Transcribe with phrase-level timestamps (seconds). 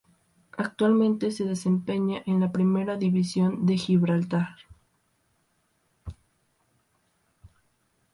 [0.57, 4.55] Actualmente se desempeña en la Primera División de Gibraltar.